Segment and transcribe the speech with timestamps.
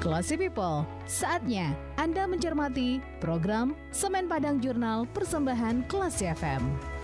[0.00, 6.94] Classy People, saatnya Anda mencermati program Semen Padang Jurnal Persembahan Classy FM.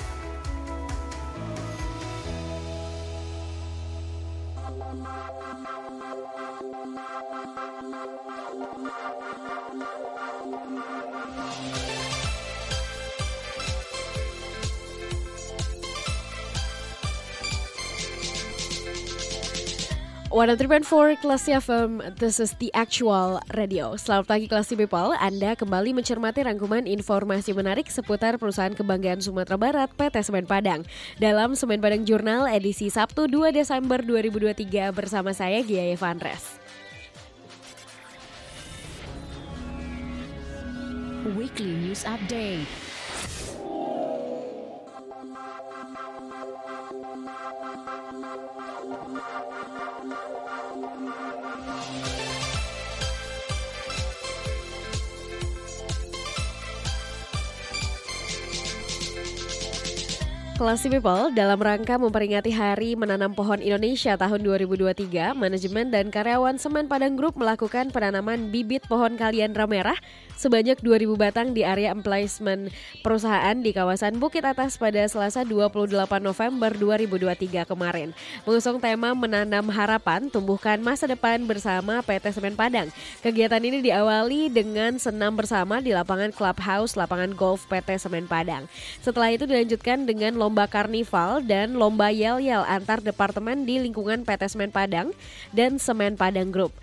[20.31, 23.99] 103.4 kelas FM, this is the actual radio.
[23.99, 29.91] Selamat pagi kelas People, Anda kembali mencermati rangkuman informasi menarik seputar perusahaan kebanggaan Sumatera Barat
[29.91, 30.87] PT Semen Padang.
[31.19, 36.63] Dalam Semen Padang Jurnal edisi Sabtu 2 Desember 2023 bersama saya Gia Evanres.
[41.35, 42.90] Weekly News Update
[60.61, 66.85] Classy People, dalam rangka memperingati Hari Menanam Pohon Indonesia tahun 2023, manajemen dan karyawan Semen
[66.85, 69.97] Padang Group melakukan penanaman bibit pohon kaliandra merah
[70.37, 72.69] sebanyak 2.000 batang di area emplacement
[73.01, 78.13] perusahaan di kawasan Bukit Atas pada Selasa 28 November 2023 kemarin.
[78.45, 82.93] Mengusung tema Menanam Harapan, Tumbuhkan Masa Depan bersama PT Semen Padang.
[83.25, 88.69] Kegiatan ini diawali dengan senam bersama di lapangan Clubhouse lapangan golf PT Semen Padang.
[89.01, 94.71] Setelah itu dilanjutkan dengan lomba karnival dan lomba yel-yel antar departemen di lingkungan PT Semen
[94.71, 95.15] Padang
[95.55, 96.75] dan Semen Padang Group.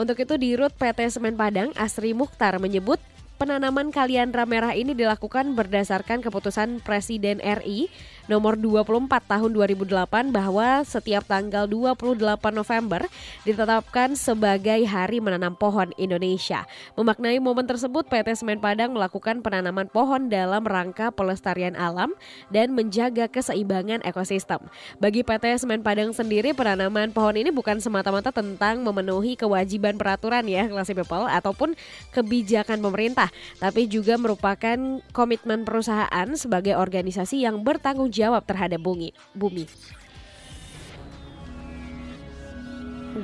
[0.00, 2.96] Untuk itu di Rut PT Semen Padang, Asri Mukhtar menyebut
[3.40, 7.88] penanaman kaliandra merah ini dilakukan berdasarkan keputusan Presiden RI
[8.30, 12.14] nomor 24 tahun 2008 bahwa setiap tanggal 28
[12.54, 13.02] November
[13.42, 16.62] ditetapkan sebagai Hari Menanam Pohon Indonesia.
[16.94, 22.14] Memaknai momen tersebut PT Semen Padang melakukan penanaman pohon dalam rangka pelestarian alam
[22.54, 24.62] dan menjaga keseimbangan ekosistem.
[25.02, 30.70] Bagi PT Semen Padang sendiri penanaman pohon ini bukan semata-mata tentang memenuhi kewajiban peraturan ya
[30.70, 31.74] kelas people ataupun
[32.14, 34.78] kebijakan pemerintah tapi juga merupakan
[35.10, 39.16] komitmen perusahaan sebagai organisasi yang bertanggung jawab terhadap bumi.
[39.32, 39.64] bumi.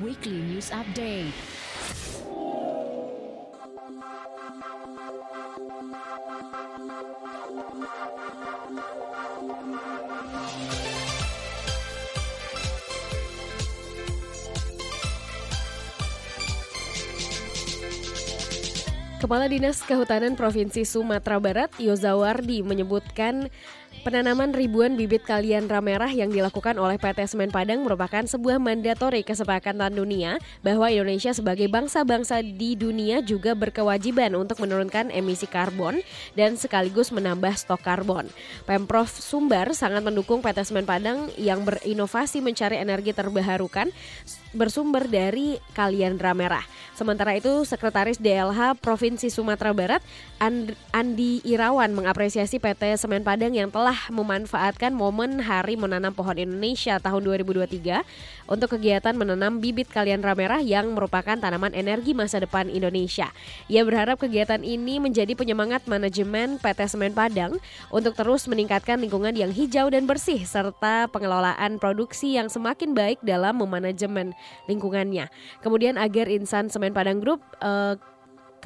[0.00, 1.30] Weekly News Update.
[19.16, 23.48] Kepala Dinas Kehutanan Provinsi Sumatera Barat, Yozawardi, menyebutkan
[24.02, 29.94] Penanaman ribuan bibit kaliandra merah yang dilakukan oleh PT Semen Padang merupakan sebuah mandatori kesepakatan
[29.94, 36.02] dunia bahwa Indonesia sebagai bangsa-bangsa di dunia juga berkewajiban untuk menurunkan emisi karbon
[36.34, 38.26] dan sekaligus menambah stok karbon.
[38.66, 43.94] Pemprov Sumbar sangat mendukung PT Semen Padang yang berinovasi mencari energi terbarukan
[44.56, 46.64] bersumber dari kaliandra merah.
[46.96, 50.00] Sementara itu, Sekretaris DLH Provinsi Sumatera Barat
[50.40, 56.98] Andi Irawan mengapresiasi PT Semen Padang yang telah telah memanfaatkan momen Hari Menanam Pohon Indonesia
[56.98, 58.02] tahun 2023
[58.50, 63.30] untuk kegiatan menanam bibit kaliandra merah yang merupakan tanaman energi masa depan Indonesia.
[63.70, 67.62] Ia berharap kegiatan ini menjadi penyemangat manajemen PT Semen Padang
[67.94, 73.54] untuk terus meningkatkan lingkungan yang hijau dan bersih serta pengelolaan produksi yang semakin baik dalam
[73.62, 74.34] memanajemen
[74.66, 75.30] lingkungannya.
[75.62, 77.38] Kemudian agar insan Semen Padang Group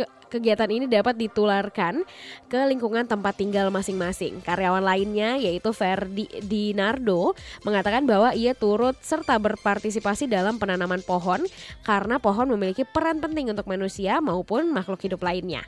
[0.01, 2.03] uh, kegiatan ini dapat ditularkan
[2.49, 4.41] ke lingkungan tempat tinggal masing-masing.
[4.41, 7.37] Karyawan lainnya yaitu Ferdi Dinardo
[7.67, 11.45] mengatakan bahwa ia turut serta berpartisipasi dalam penanaman pohon
[11.85, 15.67] karena pohon memiliki peran penting untuk manusia maupun makhluk hidup lainnya.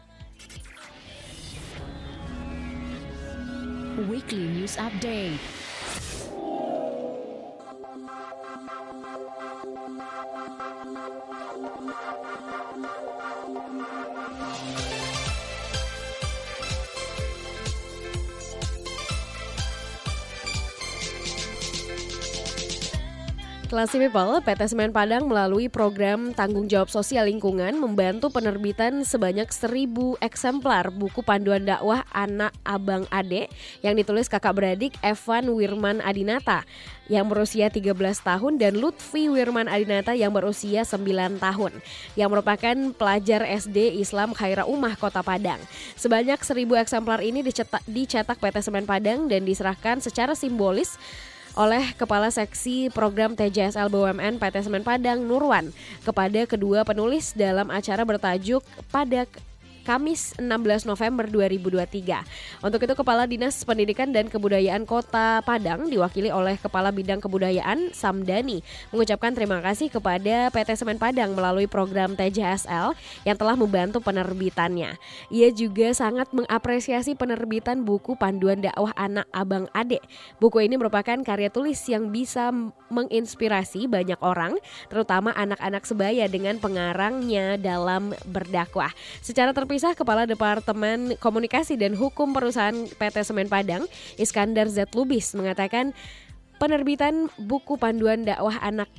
[4.08, 5.71] Weekly News Update
[23.72, 30.20] Classy People, PT Semen Padang melalui program tanggung jawab sosial lingkungan membantu penerbitan sebanyak 1000
[30.20, 33.48] eksemplar buku panduan dakwah anak abang ade
[33.80, 36.69] yang ditulis kakak beradik Evan Wirman Adinata
[37.08, 41.72] yang berusia 13 tahun dan Lutfi Wirman Adinata yang berusia 9 tahun
[42.12, 45.64] yang merupakan pelajar SD Islam Khaira Umah Kota Padang.
[45.96, 51.00] Sebanyak 1000 eksemplar ini dicetak, dicetak PT Semen Padang dan diserahkan secara simbolis
[51.52, 55.69] oleh Kepala Seksi Program TJSL BUMN PT Semen Padang Nurwan
[56.00, 59.28] kepada kedua penulis dalam acara bertajuk pada
[59.82, 62.62] Kamis 16 November 2023.
[62.62, 68.62] Untuk itu Kepala Dinas Pendidikan dan Kebudayaan Kota Padang diwakili oleh Kepala Bidang Kebudayaan Samdani
[68.94, 72.94] mengucapkan terima kasih kepada PT Semen Padang melalui program TJSL
[73.26, 74.94] yang telah membantu penerbitannya.
[75.34, 79.99] Ia juga sangat mengapresiasi penerbitan buku panduan dakwah anak abang ade.
[80.38, 82.55] Buku ini merupakan karya tulis yang bisa
[82.87, 84.55] menginspirasi banyak orang,
[84.87, 88.94] terutama anak-anak sebaya dengan pengarangnya dalam berdakwah.
[89.19, 93.88] Secara terpisah terpisah Kepala Departemen Komunikasi dan Hukum Perusahaan PT Semen Padang,
[94.20, 94.92] Iskandar Z.
[94.92, 95.96] Lubis, mengatakan
[96.60, 98.92] penerbitan buku panduan dakwah anak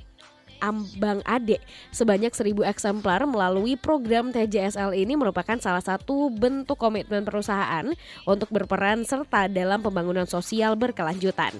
[0.58, 1.62] Ambang Ade
[1.94, 7.86] sebanyak 1000 eksemplar melalui program TJSL ini merupakan salah satu bentuk komitmen perusahaan
[8.26, 11.54] untuk berperan serta dalam pembangunan sosial berkelanjutan.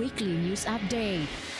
[0.00, 1.59] Weekly News Update.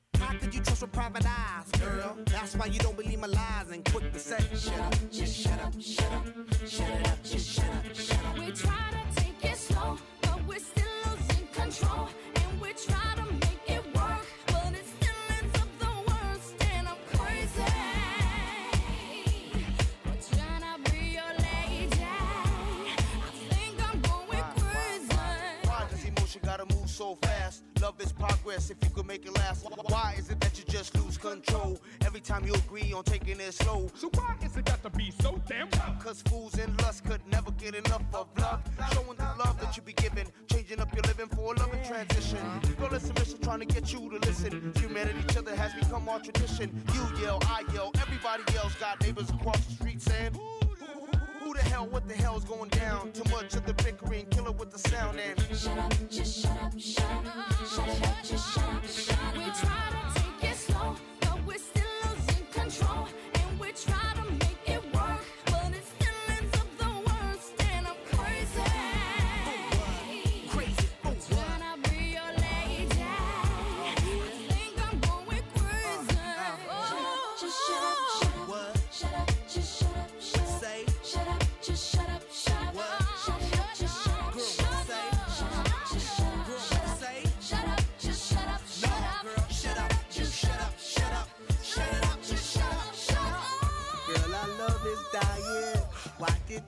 [0.31, 2.15] How could you trust with private eyes, girl?
[2.27, 5.61] That's why you don't believe my lies and quick to say, shut up, just shut
[5.61, 6.25] up, shut up,
[6.65, 8.37] shut it up, just shut up, shut up.
[8.39, 12.07] We try to take it slow, but we're still losing control.
[12.35, 16.63] And we try to make it work, but it still ends up the worst.
[16.75, 17.73] And I'm crazy.
[20.05, 22.05] We're trying to be your lady.
[22.07, 25.13] I think I'm going crazy.
[25.65, 27.30] Why does emotion gotta move so fast?
[27.81, 29.65] Love is progress if you could make it last.
[29.87, 33.53] Why is it that you just lose control every time you agree on taking it
[33.55, 33.89] slow?
[33.95, 35.97] So why is it got to be so damn tough?
[36.03, 38.61] Cause fools and lust could never get enough of love.
[38.93, 42.37] Showing the love that you be giving, changing up your living for a loving transition.
[42.77, 44.73] Girl, listen, mission trying to get you to listen.
[44.77, 46.83] Humanity, each other has become our tradition.
[46.93, 50.37] You yell, I yell, everybody else got neighbors across the street saying,
[51.43, 53.11] Who the hell, what the hell's going down?
[53.13, 56.79] Too much of the bickering, killer with the sound and Shut up, just shut up,
[56.79, 59.37] shut up, shut it up, just shut up, shut up.
[59.37, 63.07] We try to take it slow, but we're still losing control.
[63.33, 64.20] And we try to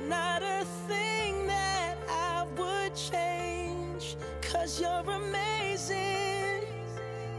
[0.00, 4.16] not a thing that I would change.
[4.42, 6.64] Cause you're amazing,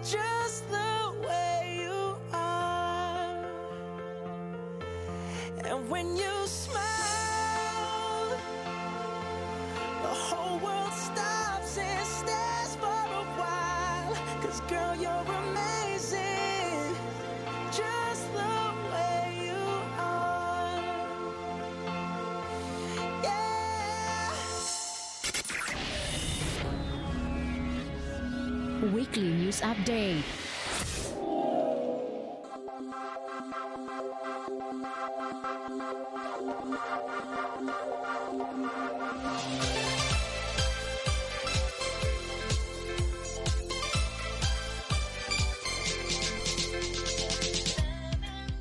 [0.03, 3.45] just the way you are.
[5.65, 6.79] And when you smile,
[10.03, 14.15] the whole world stops and stares for a while.
[14.41, 15.76] Cause girl, you're amazing,
[28.93, 30.46] Weekly News Update.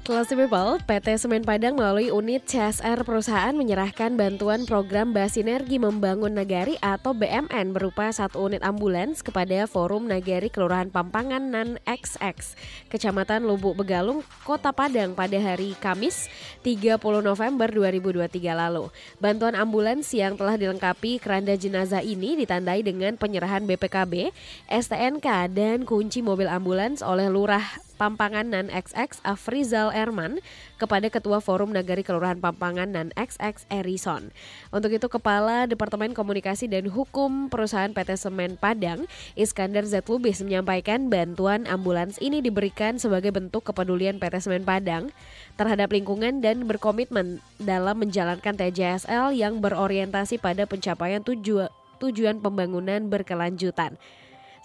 [0.06, 6.78] Classy People, PT Semen Padang melalui unit CSR perusahaan menyerahkan bantuan program Basinergi Membangun Nagari
[6.78, 12.54] atau BMN berupa satu unit ambulans kepada Forum Nagari Kelurahan Pampangan Nan XX,
[12.86, 16.30] Kecamatan Lubuk Begalung, Kota Padang pada hari Kamis
[16.62, 18.86] 30 November 2023 lalu.
[19.18, 24.30] Bantuan ambulans yang telah dilengkapi keranda jenazah ini ditandai dengan penyerahan BPKB,
[24.70, 30.38] STNK, dan kunci mobil ambulans oleh Lurah Pampangan Nan XX Afrizal Erman
[30.76, 34.28] kepada Ketua Forum Nagari Kelurahan Pampangan Nan XX Erison.
[34.68, 40.04] Untuk itu Kepala Departemen Komunikasi dan Hukum Perusahaan PT Semen Padang Iskandar Z.
[40.06, 45.08] Lubis menyampaikan bantuan ambulans ini diberikan sebagai bentuk kepedulian PT Semen Padang
[45.56, 53.96] terhadap lingkungan dan berkomitmen dalam menjalankan TJSL yang berorientasi pada pencapaian tuju- tujuan pembangunan berkelanjutan.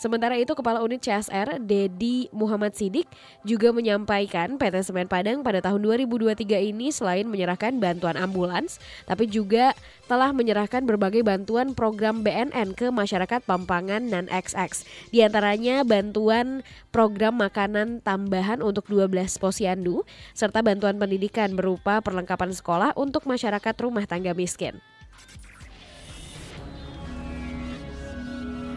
[0.01, 3.05] Sementara itu Kepala Unit CSR Dedi Muhammad Sidik
[3.46, 6.41] juga menyampaikan PT Semen Padang pada tahun 2023
[6.74, 9.77] ini selain menyerahkan bantuan ambulans, tapi juga
[10.10, 14.89] telah menyerahkan berbagai bantuan program BNN ke masyarakat Pampangan dan XX.
[15.13, 20.01] Di antaranya bantuan program makanan tambahan untuk 12 posyandu,
[20.34, 24.81] serta bantuan pendidikan berupa perlengkapan sekolah untuk masyarakat rumah tangga miskin.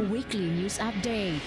[0.09, 1.41] Weekly News Update.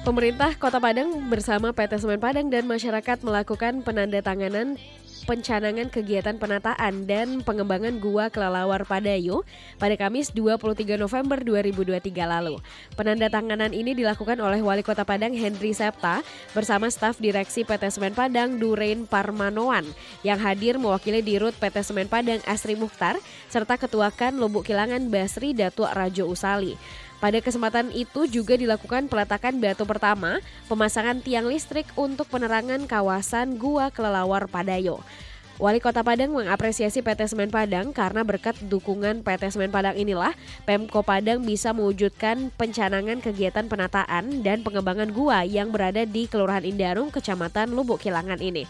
[0.00, 4.80] Pemerintah Kota Padang bersama PT Semen Padang dan masyarakat melakukan penandatanganan
[5.24, 9.44] pencanangan kegiatan penataan dan pengembangan Gua Kelelawar Padayo
[9.76, 12.56] pada Kamis 23 November 2023 lalu.
[12.96, 18.56] Penandatanganan ini dilakukan oleh Wali Kota Padang Henry Septa bersama staf direksi PT Semen Padang
[18.60, 19.84] Durain Parmanoan
[20.24, 23.16] yang hadir mewakili Dirut PT Semen Padang Asri Mukhtar
[23.50, 26.74] serta Ketua Kan Lubuk Kilangan Basri Datuk Rajo Usali.
[27.20, 30.40] Pada kesempatan itu juga dilakukan peletakan batu pertama,
[30.72, 35.04] pemasangan tiang listrik untuk penerangan kawasan Gua Kelelawar Padayo.
[35.60, 40.32] Wali Kota Padang mengapresiasi PT Semen Padang karena berkat dukungan PT Semen Padang inilah
[40.64, 47.12] Pemko Padang bisa mewujudkan pencanangan kegiatan penataan dan pengembangan gua yang berada di Kelurahan Indarung,
[47.12, 48.64] Kecamatan Lubuk Kilangan ini.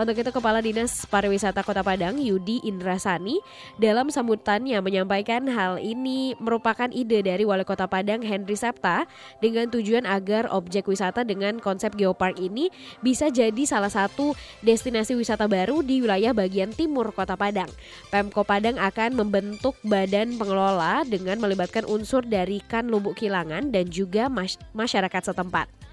[0.00, 3.36] Untuk itu Kepala Dinas Pariwisata Kota Padang Yudi Indrasani
[3.76, 9.04] dalam sambutannya menyampaikan hal ini merupakan ide dari Wali Kota Padang Henry Septa
[9.44, 12.72] dengan tujuan agar objek wisata dengan konsep geopark ini
[13.04, 14.32] bisa jadi salah satu
[14.64, 17.68] destinasi wisata baru di wilayah bagian timur Kota Padang.
[18.08, 24.32] Pemko Padang akan membentuk badan pengelola dengan melibatkan unsur dari Kan Lubuk Kilangan dan juga
[24.32, 25.89] mas- masyarakat setempat.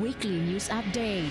[0.00, 1.30] Weekly News Update.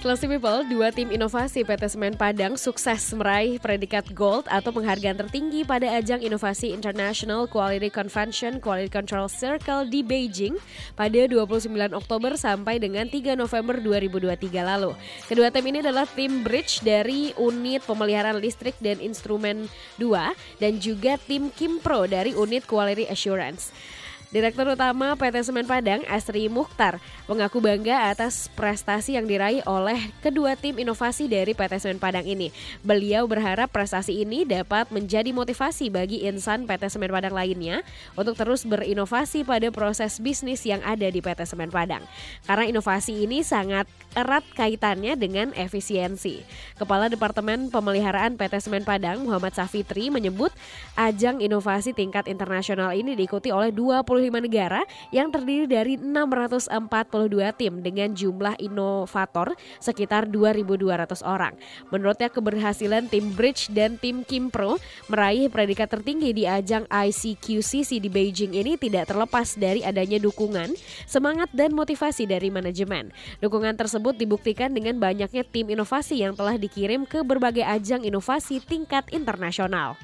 [0.00, 5.60] Classy People, dua tim inovasi PT Semen Padang sukses meraih predikat Gold atau penghargaan tertinggi
[5.60, 10.56] pada ajang inovasi International Quality Convention Quality Control Circle di Beijing
[10.96, 14.96] pada 29 Oktober sampai dengan 3 November 2023 lalu.
[15.28, 19.68] Kedua tim ini adalah tim Bridge dari Unit Pemeliharaan Listrik dan Instrumen
[20.00, 23.68] 2 dan juga tim Kimpro dari Unit Quality Assurance.
[24.30, 30.54] Direktur Utama PT Semen Padang, Asri Mukhtar, mengaku bangga atas prestasi yang diraih oleh kedua
[30.54, 32.54] tim inovasi dari PT Semen Padang ini.
[32.86, 37.82] Beliau berharap prestasi ini dapat menjadi motivasi bagi insan PT Semen Padang lainnya
[38.14, 42.06] untuk terus berinovasi pada proses bisnis yang ada di PT Semen Padang.
[42.46, 46.46] Karena inovasi ini sangat erat kaitannya dengan efisiensi.
[46.78, 50.54] Kepala Departemen Pemeliharaan PT Semen Padang, Muhammad Safitri, menyebut
[50.94, 53.74] ajang inovasi tingkat internasional ini diikuti oleh
[54.20, 56.68] 25 negara yang terdiri dari 642
[57.56, 61.56] tim dengan jumlah inovator sekitar 2.200 orang.
[61.88, 64.76] Menurutnya keberhasilan tim Bridge dan tim Kimpro
[65.08, 70.76] meraih predikat tertinggi di ajang ICQCC di Beijing ini tidak terlepas dari adanya dukungan,
[71.08, 73.08] semangat dan motivasi dari manajemen.
[73.40, 79.08] Dukungan tersebut dibuktikan dengan banyaknya tim inovasi yang telah dikirim ke berbagai ajang inovasi tingkat
[79.14, 79.96] internasional.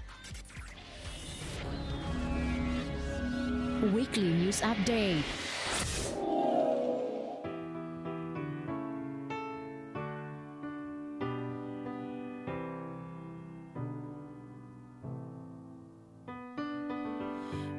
[3.92, 5.22] Weekly News Update.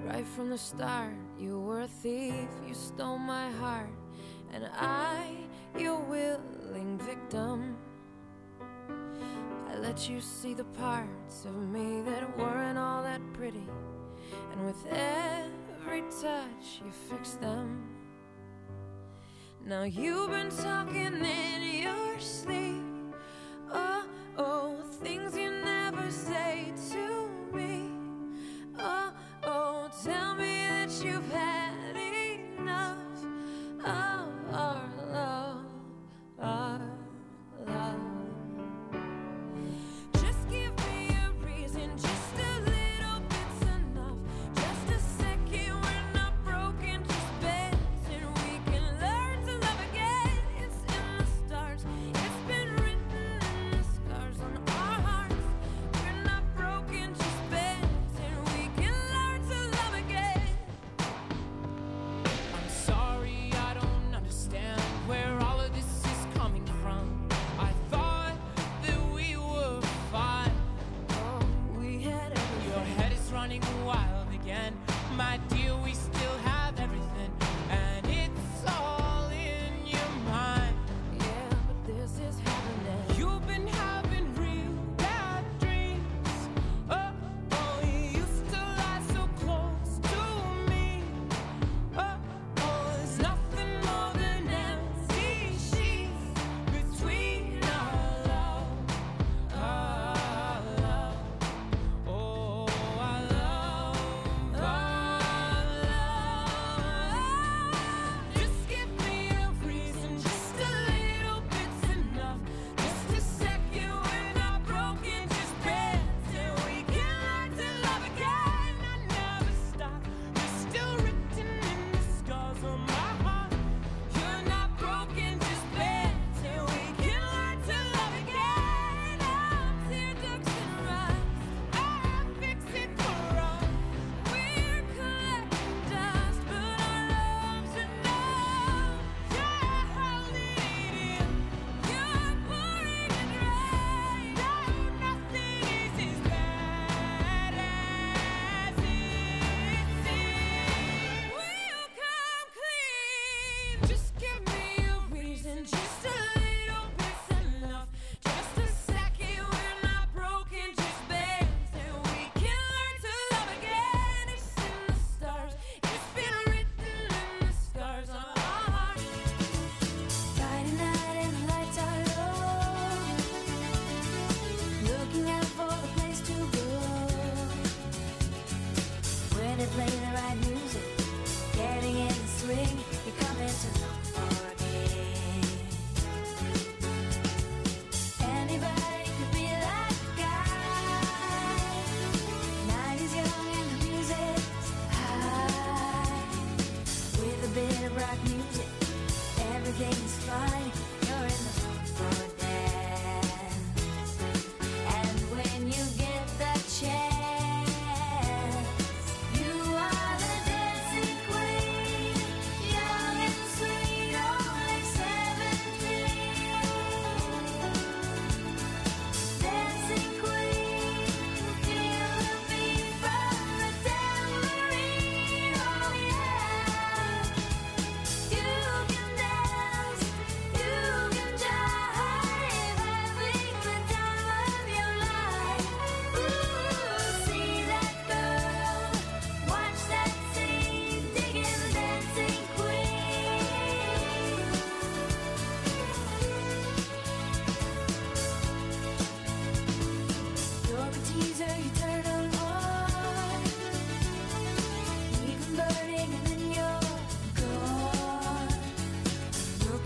[0.06, 2.34] Right from the start, you were a thief,
[2.66, 3.90] you stole my heart,
[4.54, 5.36] and I,
[5.78, 7.76] your willing victim.
[9.70, 13.68] I let you see the parts of me that weren't all that pretty,
[14.52, 15.57] and with every
[16.22, 17.84] touch, you fixed them.
[19.66, 22.84] Now you've been talking in your sleep.
[23.72, 24.06] Oh,
[24.38, 25.47] oh, things you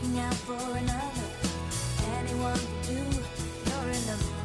[0.02, 1.28] Looking out for another,
[2.18, 2.98] anyone will do.
[3.70, 4.41] You're in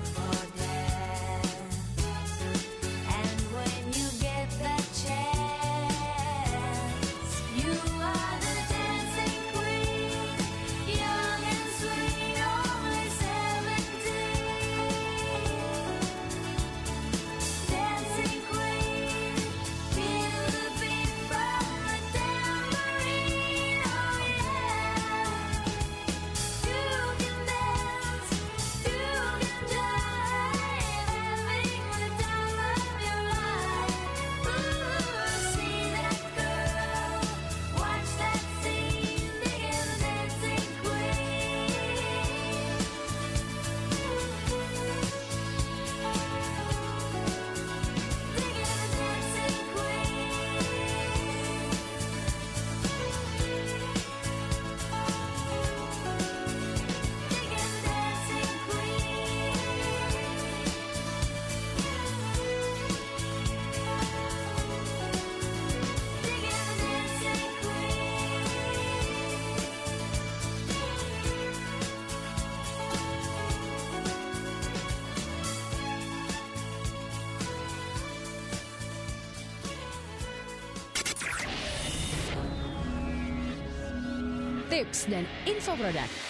[84.77, 86.26] Tips dan info produk.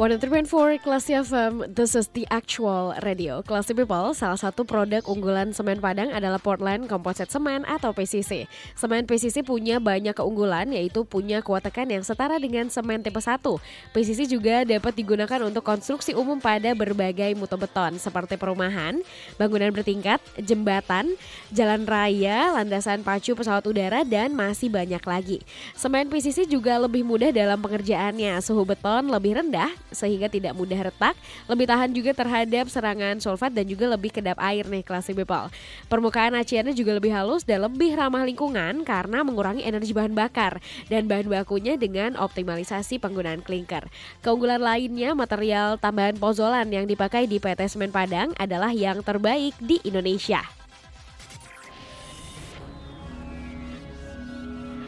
[0.00, 3.44] One of for Classy FM, this is the actual radio.
[3.44, 8.48] Classy People, salah satu produk unggulan semen Padang adalah Portland Composite Semen atau PCC.
[8.72, 13.44] Semen PCC punya banyak keunggulan, yaitu punya kuat tekan yang setara dengan semen tipe 1.
[13.92, 19.04] PCC juga dapat digunakan untuk konstruksi umum pada berbagai mutu beton, seperti perumahan,
[19.36, 21.12] bangunan bertingkat, jembatan,
[21.52, 25.44] jalan raya, landasan pacu pesawat udara, dan masih banyak lagi.
[25.76, 31.14] Semen PCC juga lebih mudah dalam pengerjaannya, suhu beton lebih rendah, sehingga tidak mudah retak,
[31.46, 35.50] lebih tahan juga terhadap serangan sulfat dan juga lebih kedap air nih Classy People.
[35.90, 41.06] Permukaan aciannya juga lebih halus dan lebih ramah lingkungan karena mengurangi energi bahan bakar dan
[41.06, 43.86] bahan bakunya dengan optimalisasi penggunaan klinker.
[44.24, 49.78] Keunggulan lainnya material tambahan pozolan yang dipakai di PT Semen Padang adalah yang terbaik di
[49.86, 50.42] Indonesia.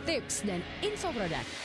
[0.03, 1.62] Tips dan info produk.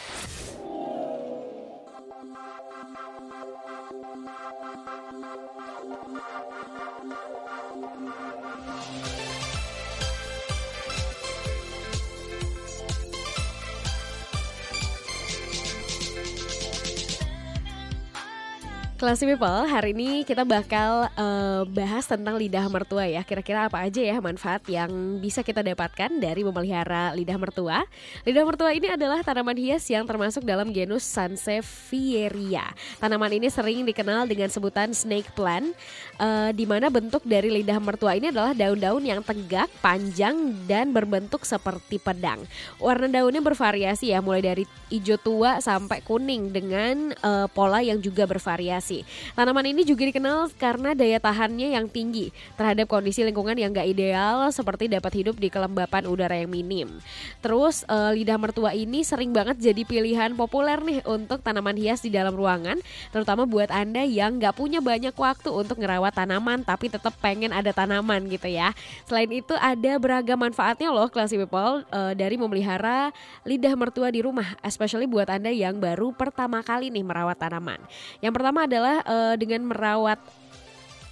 [18.97, 23.21] Classy People, hari ini kita bakal eh, bahas tentang lidah mertua ya.
[23.21, 27.85] Kira-kira apa aja ya manfaat yang bisa kita dapatkan dari memelihara lidah mertua?
[28.25, 32.73] Lidah mertua ini adalah tanaman hias yang termasuk dalam genus Sansevieria.
[32.97, 35.77] Tanaman ini sering dikenal dengan sebutan snake plant,
[36.17, 41.45] eh, di mana bentuk dari lidah mertua ini adalah daun-daun yang tegak, panjang, dan berbentuk
[41.45, 42.41] seperti pedang.
[42.81, 48.25] Warna daunnya bervariasi ya, mulai dari hijau tua sampai kuning dengan eh, pola yang juga
[48.25, 48.86] bervariasi.
[48.87, 49.03] Fermentasi.
[49.35, 54.47] Tanaman ini juga dikenal karena daya tahannya yang tinggi terhadap kondisi lingkungan yang gak ideal
[54.49, 56.87] seperti dapat hidup di kelembapan udara yang minim.
[57.43, 62.09] Terus eh, lidah mertua ini sering banget jadi pilihan populer nih untuk tanaman hias di
[62.13, 62.79] dalam ruangan,
[63.11, 67.75] terutama buat Anda yang gak punya banyak waktu untuk ngerawat tanaman tapi tetap pengen ada
[67.75, 68.71] tanaman gitu ya.
[69.05, 73.11] Selain itu ada beragam manfaatnya loh classy people eh, dari memelihara
[73.43, 77.79] lidah mertua di rumah, especially buat Anda yang baru pertama kali nih merawat tanaman.
[78.23, 80.21] Yang pertama adalah eh, dengan merawat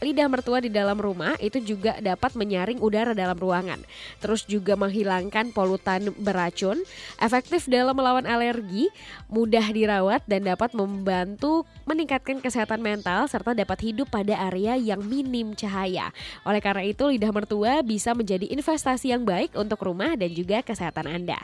[0.04, 3.80] lidah mertua di dalam rumah itu juga dapat menyaring udara dalam ruangan.
[4.22, 6.84] Terus juga menghilangkan polutan beracun,
[7.18, 8.92] efektif dalam melawan alergi,
[9.32, 15.56] mudah dirawat dan dapat membantu meningkatkan kesehatan mental serta dapat hidup pada area yang minim
[15.58, 16.12] cahaya.
[16.44, 21.08] Oleh karena itu lidah mertua bisa menjadi investasi yang baik untuk rumah dan juga kesehatan
[21.08, 21.40] Anda.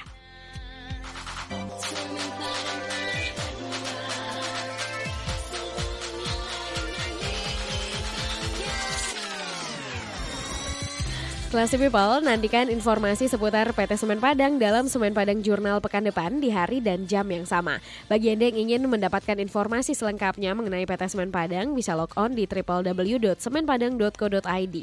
[11.51, 16.47] Classy People, nantikan informasi seputar PT Semen Padang dalam Semen Padang Jurnal pekan depan di
[16.47, 17.83] hari dan jam yang sama.
[18.07, 22.47] Bagi Anda yang ingin mendapatkan informasi selengkapnya mengenai PT Semen Padang, bisa log on di
[22.47, 24.77] www.semenpadang.co.id.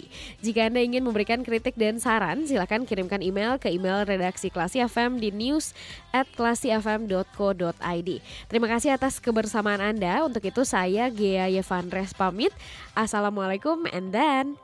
[0.45, 5.25] Jika Anda ingin memberikan kritik dan saran, silakan kirimkan email ke email redaksi Classy FM
[5.25, 5.73] di news
[6.13, 8.11] at classyfm.co.id.
[8.45, 10.21] Terima kasih atas kebersamaan Anda.
[10.21, 12.53] Untuk itu saya Gea Yevandres pamit.
[12.93, 14.61] Assalamualaikum and then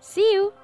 [0.00, 0.56] see you.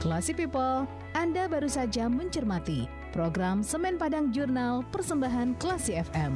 [0.00, 6.32] Classy People, Anda baru saja mencermati program Semen Padang Jurnal Persembahan Classy FM.